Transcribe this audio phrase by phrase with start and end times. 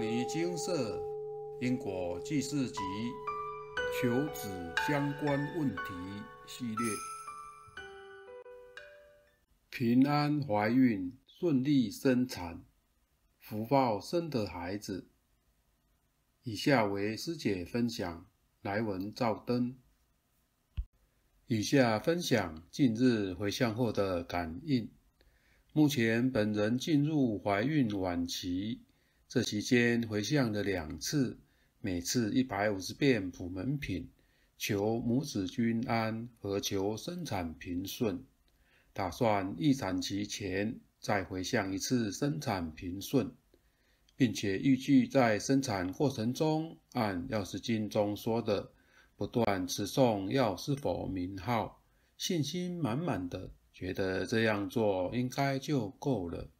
[0.00, 0.98] 尼精舍
[1.60, 2.80] 因果记事集
[4.00, 4.48] 求子
[4.88, 5.82] 相关问题
[6.46, 6.76] 系列，
[9.68, 12.64] 平安怀孕，顺利生产，
[13.40, 15.06] 福报生的孩子。
[16.44, 18.26] 以下为师姐分享
[18.62, 19.76] 来文照灯。
[21.46, 24.90] 以下分享近日回向后的感应。
[25.74, 28.80] 目前本人进入怀孕晚期。
[29.30, 31.38] 这期间回向了两次，
[31.80, 34.08] 每次一百五十遍普门品，
[34.58, 38.24] 求母子均安和求生产平顺。
[38.92, 43.30] 打算预产期前再回向一次生产平顺，
[44.16, 48.72] 并且预计在生产过程中，按药师经中说的，
[49.14, 51.80] 不断持诵药师佛名号，
[52.18, 56.50] 信心满满的觉得这样做应该就够了。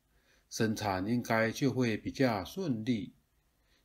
[0.50, 3.14] 生产应该就会比较顺利，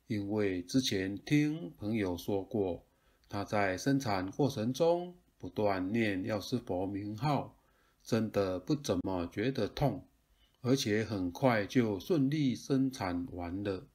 [0.08, 2.84] 因为之前听朋友说过，
[3.28, 7.56] 他在生产过程中不断念药师佛名号，
[8.02, 10.08] 真的不怎么觉得痛，
[10.60, 13.86] 而且很快就顺利生产完了。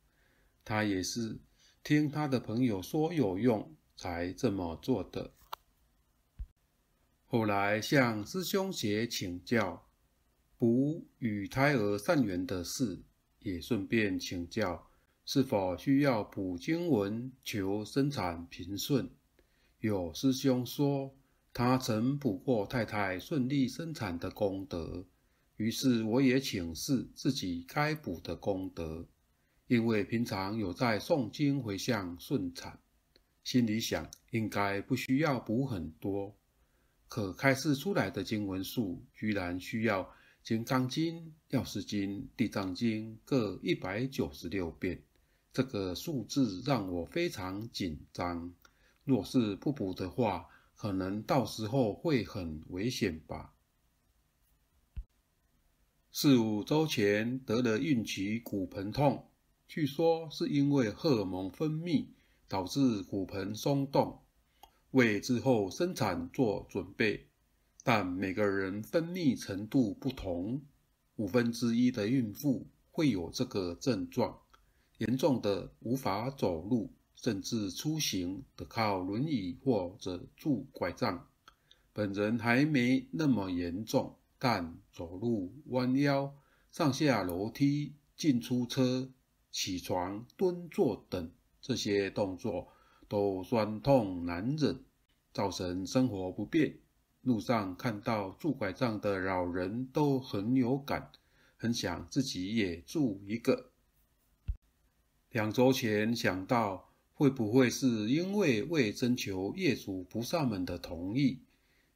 [0.64, 1.42] 他也是
[1.84, 5.34] 听他的朋友说有用，才这么做的。
[7.26, 9.91] 后来向师兄学请教。
[10.62, 13.02] 补与胎儿善缘的事，
[13.40, 14.92] 也顺便请教
[15.26, 19.10] 是否需要补经文求生产平顺。
[19.80, 21.16] 有师兄说
[21.52, 25.04] 他曾补过太太顺利生产的功德，
[25.58, 29.08] 于是我也请示自己该补的功德，
[29.66, 32.80] 因为平常有在诵经回向顺产，
[33.44, 36.38] 心里想应该不需要补很多，
[37.08, 40.04] 可开示出来的经文数居然需要。
[40.44, 41.16] 《金刚经》、
[41.50, 45.04] 《药师经》、《地藏经》各一百九十六遍，
[45.54, 48.52] 这个数字让我非常紧张。
[49.04, 53.54] 若是不补的话，可能到时候会很危险吧。
[56.12, 59.30] 四五周前得了孕期骨盆痛，
[59.68, 62.08] 据说是因为荷尔蒙分泌
[62.48, 64.24] 导致骨盆松动，
[64.90, 67.28] 为之后生产做准备。
[67.84, 70.62] 但每个人分泌程度不同，
[71.16, 74.40] 五分之一的孕妇会有这个症状，
[75.00, 81.28] 严重的无法走路，甚至出行得靠轮椅或者拄拐杖。
[81.92, 86.36] 本人还没那么严重，但走路、弯腰、
[86.72, 89.12] 上下楼梯、进出车、
[89.52, 92.68] 起床、蹲坐等这些动作
[93.08, 94.86] 都酸痛难忍，
[95.34, 96.78] 造成生活不便。
[97.22, 101.12] 路上看到拄拐杖的老人都很有感，
[101.56, 103.72] 很想自己也拄一个。
[105.30, 111.40] 两周前想到会不会是因为未征求业主菩萨们的同意，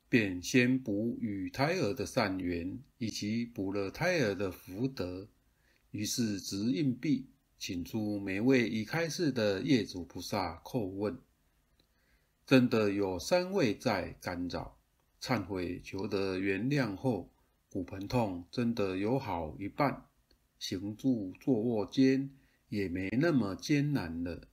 [0.08, 5.28] 便先补与胎儿的善缘，以及补了胎儿的福德。
[5.90, 7.26] 于是掷硬币，
[7.58, 11.18] 请出每位已开示的业主菩萨叩问，
[12.46, 14.78] 真的有三位在干扰。
[15.22, 17.30] 忏悔求得原谅后，
[17.70, 20.06] 骨盆痛真的有好一半，
[20.60, 22.30] 行住坐卧间
[22.70, 24.48] 也没那么艰难了。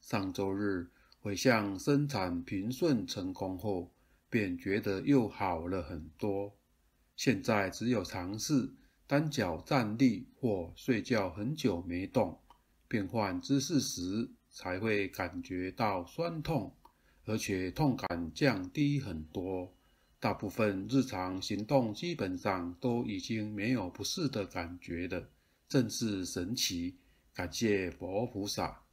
[0.00, 0.90] 上周日
[1.20, 3.92] 回向生产平顺成功后，
[4.28, 6.52] 便觉得又好了很多。
[7.16, 8.70] 现在只有尝试
[9.06, 12.38] 单脚站立或睡觉很久没动，
[12.88, 16.74] 变换姿势时才会感觉到酸痛，
[17.26, 19.72] 而且痛感降低很多。
[20.22, 25.28] 大部分日常行动基本上都已经没有不适的感觉了，
[25.68, 26.94] 真是神奇！
[27.34, 28.84] 感谢佛菩萨。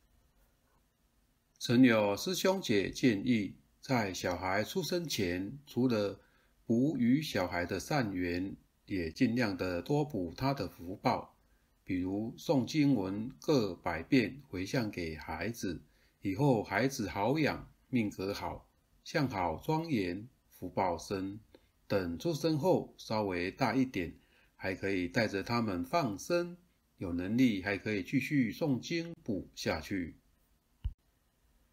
[1.60, 6.20] 曾有师兄姐建议，在小孩出生前，除了
[6.66, 8.56] 补与小孩的善缘，
[8.88, 11.36] 也尽量的多补他的福报，
[11.84, 15.80] 比如诵经文各百遍回向给孩子，
[16.24, 18.68] 以后孩子好养，命格好，
[19.04, 20.28] 相好庄严。
[20.60, 21.40] 福报深，
[21.88, 24.14] 等出生后稍微大一点，
[24.56, 26.58] 还可以带着他们放生，
[26.98, 30.18] 有能力还可以继续诵经补下去。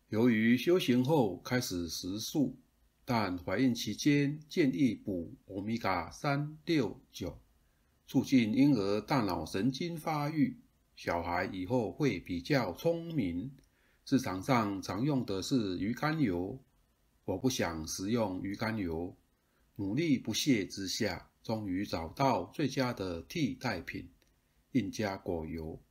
[0.09, 2.56] 由于修行后开始食素，
[3.05, 7.41] 但怀孕期间建议补欧米伽三六九，
[8.06, 10.61] 促进婴儿大脑神经发育，
[10.94, 13.50] 小孩以后会比较聪明。
[14.05, 16.62] 市场上常用的是鱼肝油。
[17.26, 19.17] 我不想食用鱼肝油，
[19.75, 24.08] 努力不懈之下，终于找到最佳的替代品——
[24.70, 25.82] 印加果油。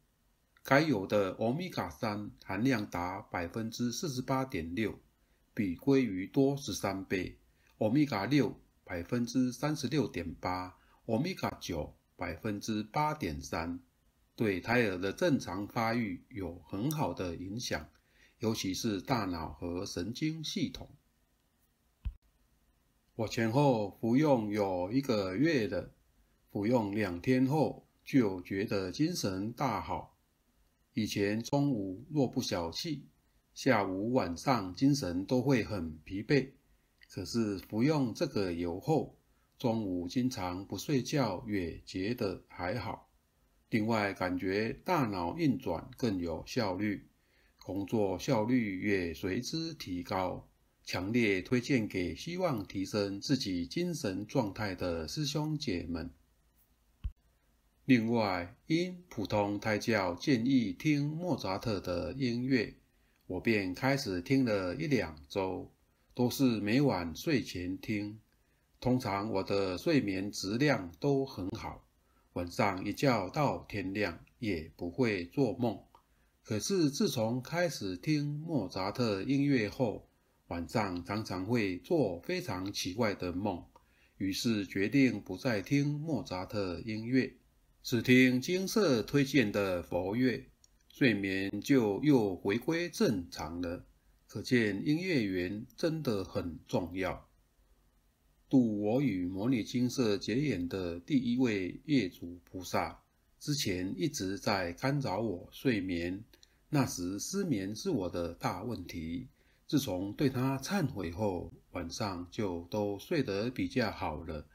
[0.63, 4.97] 该有的欧米伽三含量达百分之四十八点六，
[5.53, 7.35] 比鲑鱼多十三倍；
[7.79, 13.77] 欧米伽六百分之三十六点八，欧米伽九百分之八点三，
[14.37, 17.89] 对胎儿的正常发育有很好的影响，
[18.39, 20.89] 尤其是大脑和神经系统。
[23.17, 25.89] 我前后服用有一个月了，
[26.51, 30.17] 服用两天后就觉得精神大好。
[30.93, 33.07] 以前中午若不小气，
[33.53, 36.51] 下午晚上精神都会很疲惫。
[37.09, 39.15] 可是服用这个油后，
[39.57, 43.09] 中午经常不睡觉，也觉得还好。
[43.69, 47.07] 另外，感觉大脑运转更有效率，
[47.63, 50.45] 工作效率也随之提高。
[50.85, 56.11] 强烈推荐给希望提升自己精神状态的师兄姐们。
[57.85, 62.75] 另外，因普通胎教建议听莫扎特的音乐，
[63.25, 65.71] 我便开始听了一两周，
[66.13, 68.19] 都是每晚睡前听。
[68.79, 71.83] 通常我的睡眠质量都很好，
[72.33, 75.79] 晚上一觉到天亮也不会做梦。
[76.43, 80.07] 可是自从开始听莫扎特音乐后，
[80.47, 83.65] 晚上常常会做非常奇怪的梦，
[84.17, 87.33] 于是决定不再听莫扎特音乐。
[87.81, 90.45] 只听金色推荐的佛乐，
[90.87, 93.85] 睡眠就又回归正常了。
[94.27, 97.27] 可见音乐缘真的很重要。
[98.47, 103.01] 度我与牟尼精舍结缘的第一位业主菩萨，
[103.39, 106.23] 之前一直在干扰我睡眠。
[106.69, 109.27] 那时失眠是我的大问题。
[109.67, 114.47] 自从对他忏悔后，晚上就都睡得比较好了。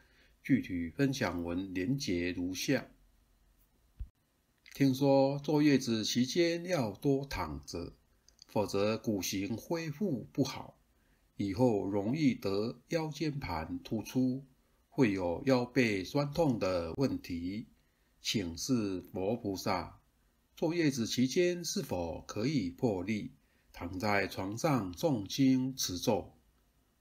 [0.42, 2.86] 具体分享文连结如下。
[4.72, 7.92] 听说坐月子期间要多躺着，
[8.46, 10.78] 否则骨型恢复不好，
[11.36, 14.46] 以后容易得腰间盘突出，
[14.88, 17.66] 会有腰背酸痛的问题。
[18.22, 20.00] 请示佛菩萨，
[20.54, 23.32] 坐月子期间是否可以破例
[23.80, 26.34] 躺在床上诵经持咒？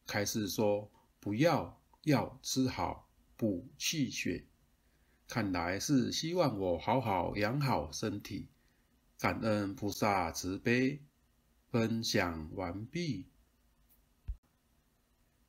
[0.08, 0.90] 开始说
[1.20, 4.46] 不要，要吃好补气血。
[5.28, 8.48] 看来是希望我好好养好身体，
[9.20, 11.02] 感恩菩萨慈悲。
[11.70, 13.26] 分享完毕。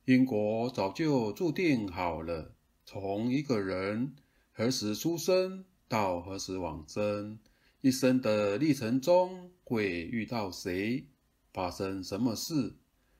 [0.03, 2.53] 因果早就注定好了，
[2.85, 4.17] 从一个人
[4.51, 7.39] 何时出生到何时往生，
[7.79, 11.07] 一生的历程中会遇到谁，
[11.53, 12.75] 发生什么事，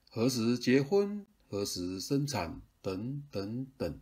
[0.09, 3.99] 何时结婚，何时生产，等等等。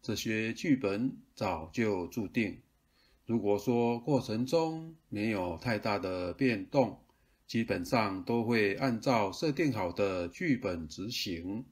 [0.00, 2.60] 这些剧本早就注定。
[3.24, 7.00] 如果说过程中没有太大的变动，
[7.46, 11.64] 基本上都会按照设定好的剧本执行。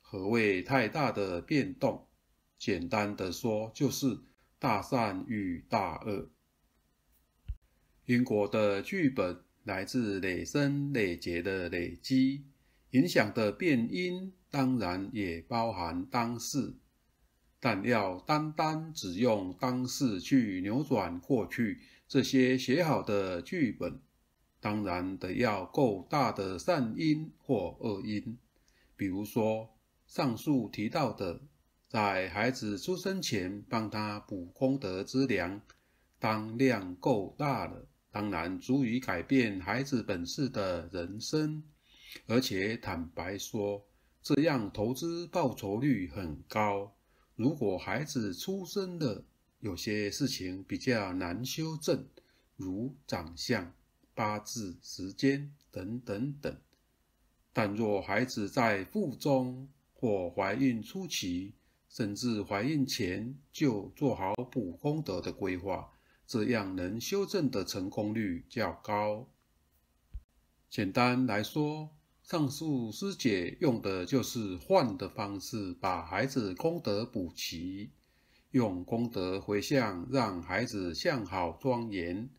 [0.00, 2.06] 何谓太大的变动？
[2.58, 4.20] 简单的说，就是
[4.58, 6.28] 大善与大恶。
[8.04, 12.44] 因果的剧本来自累生累劫的累积，
[12.90, 16.74] 影响的变因当然也包含当事。
[17.60, 21.78] 但要单单只用当事去扭转过去
[22.08, 24.00] 这些写好的剧本，
[24.60, 28.38] 当然得要够大的善因或恶因。
[28.96, 29.68] 比如说
[30.06, 31.42] 上述提到的，
[31.86, 35.60] 在孩子出生前帮他补功德之粮，
[36.18, 41.62] 当量够大了，当然足以改变孩子本世的人生。
[42.26, 43.84] 而且坦白说，
[44.22, 46.92] 这样投资报酬率很高。
[47.36, 49.24] 如果孩子出生了，
[49.60, 52.04] 有些事情比较难修正，
[52.56, 53.72] 如长相、
[54.14, 56.56] 八字、时间等等等。
[57.52, 61.54] 但若孩子在腹中或怀孕初期，
[61.88, 65.90] 甚至怀孕前就做好补功德的规划，
[66.30, 69.26] 这样能修正的成功率较高。
[70.68, 71.90] 简单来说，
[72.22, 77.90] 上述师姐用的就是换的方式，把孩子功德补齐，
[78.52, 82.30] 用功德回向，让孩子向好庄严，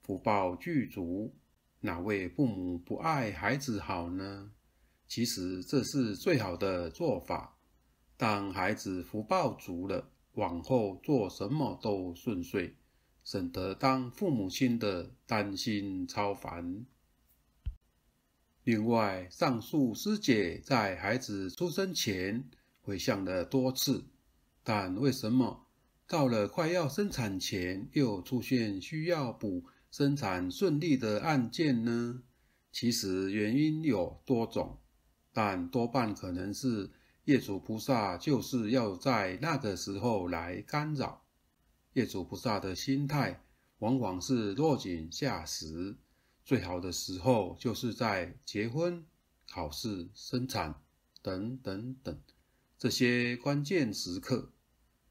[0.00, 1.34] 福报具足。
[1.80, 4.52] 哪位父母不爱孩子好呢？
[5.08, 7.56] 其实这是最好的做法。
[8.16, 12.76] 当孩子福报足了，往后做什么都顺遂，
[13.24, 16.84] 省得当父母亲的担心操烦。
[18.64, 22.44] 另外，上述师姐在孩子出生前
[22.82, 24.04] 回向了多次，
[24.62, 25.66] 但为什么
[26.06, 32.22] 到了快要生产前又出现需要补生产顺利的案件呢？
[32.70, 34.78] 其实原因有多种，
[35.32, 36.90] 但多半可能是
[37.24, 41.24] 业主菩萨就是要在那个时候来干扰。
[41.94, 43.42] 业主菩萨的心态
[43.78, 45.96] 往往是落井下石，
[46.44, 49.04] 最好的时候就是在结婚、
[49.48, 50.74] 考试、生产
[51.22, 52.20] 等等等
[52.78, 54.52] 这些关键时刻，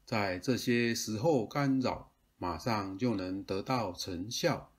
[0.04, 4.72] 在这些时候干扰，马上就能得到成效。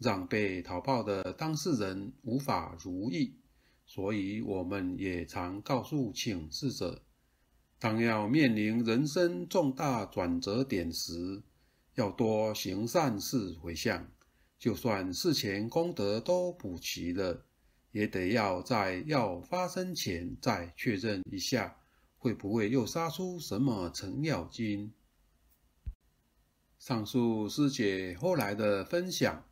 [0.00, 3.34] 让被讨报的当事人无法如意，
[3.84, 7.02] 所以我们也常告诉请示者，
[7.78, 11.42] 当要面临人生重大转折点时，
[11.94, 14.10] 要多行善事回向，
[14.58, 17.44] 就算事前功德都补齐了，
[17.92, 21.76] 也得要在要发生前再确认一下，
[22.16, 24.92] 会不会又杀出什么程咬金。
[26.78, 29.44] 上述师姐后来的分享。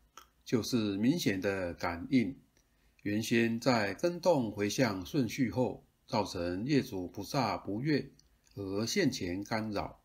[0.44, 2.38] 就是明显的感应，
[3.02, 8.10] 原先在跟动回向顺序后，造成业主菩萨不悦
[8.54, 10.00] 而现前干扰。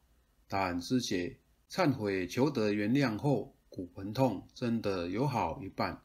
[0.48, 1.38] 但师姐
[1.70, 6.02] 忏悔求得原谅后，骨盆痛真的有好一半，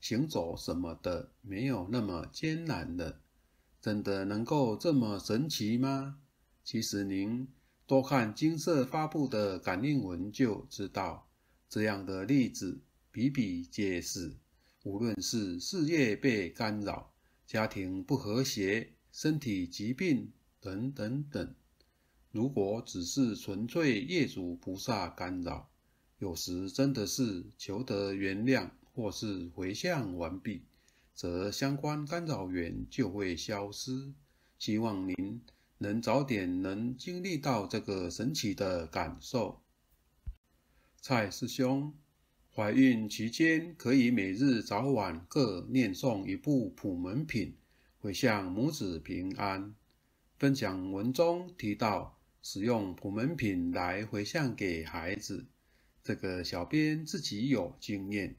[0.00, 3.20] 行走什么的没有那么艰难了。
[3.82, 6.18] 真的能够这么神奇吗？
[6.64, 7.48] 其实您
[7.86, 11.28] 多看金色发布的感应文就知道，
[11.68, 12.80] 这样的例子。
[13.12, 14.36] 比比皆是，
[14.84, 17.12] 无论是事业被干扰、
[17.44, 21.54] 家庭不和谐、身体疾病等等等。
[22.30, 25.68] 如果只是纯粹业主菩萨干扰，
[26.18, 30.62] 有时真的是求得原谅或是回向完毕，
[31.14, 34.12] 则相关干扰源就会消失。
[34.58, 35.40] 希望您
[35.78, 39.60] 能早点能经历到这个神奇的感受。
[41.00, 41.94] 蔡师兄。
[42.52, 47.54] 怀孕期间，可以每日早晚各念诵一部普门品，
[48.02, 49.74] 回向母子平安。
[50.38, 55.44] 分享文中提到，使用普门品来回向给孩子，
[56.02, 58.36] 这个小编自己有经验，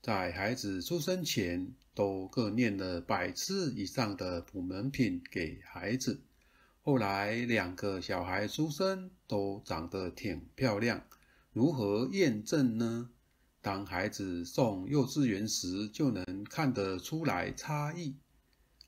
[0.00, 6.20] 在孩子出生前，都各念了百次以上的普门品给孩子。
[6.82, 11.02] 后来两个小孩出生，都长得挺漂亮，
[11.52, 13.10] 如何验证呢？
[13.60, 18.14] 当孩子送幼稚园时，就能看得出来差异。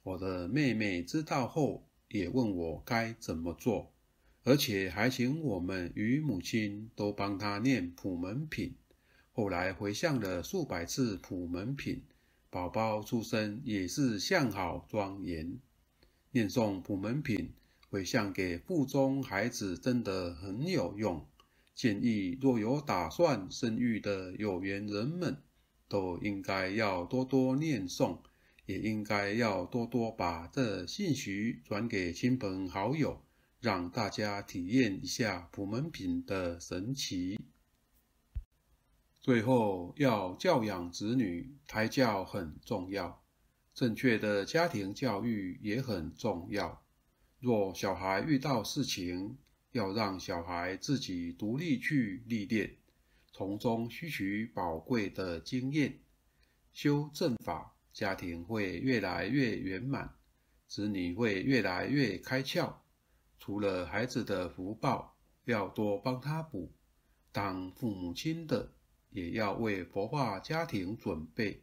[0.05, 3.93] 我的妹妹知道后，也问我该怎么做，
[4.43, 8.75] 而且还请我们与母亲都帮她念普门品。
[9.33, 12.03] 后来回向了数百次普门品，
[12.51, 15.59] 宝宝出生也是相好庄严。
[16.33, 17.53] 念诵普门品，
[17.89, 21.25] 回向给腹中孩子，真的很有用。
[21.75, 25.37] 建议若有打算生育的有缘人们，
[25.89, 28.19] 都应该要多多念诵，
[28.67, 33.25] 也应该要多多把这信息转给亲朋好友，
[33.61, 37.39] 让大家体验一下普门品的神奇。
[39.21, 43.23] 最后，要教养子女，胎教很重要，
[43.73, 46.83] 正确的家庭教育也很重要。
[47.39, 49.39] 若小孩遇到事情，
[49.71, 52.77] 要让小孩自己独立去历练，
[53.33, 56.01] 从中吸取宝贵的经验，
[56.73, 60.15] 修正法，家庭会越来越圆满，
[60.67, 62.75] 子女会越来越开窍。
[63.39, 66.73] 除了孩子的福报，要多帮他补；
[67.33, 68.73] 当父母亲的，
[69.11, 71.63] 也要为佛化家庭准备，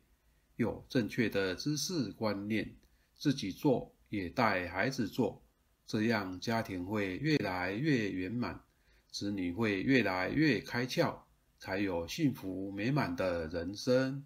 [0.55, 2.75] 有正确的知识观念，
[3.15, 5.43] 自己做也带孩子做。
[5.87, 8.61] 这样家庭会越来越圆满，
[9.09, 11.17] 子女会越来越开窍，
[11.57, 14.25] 才有幸福美满的人生。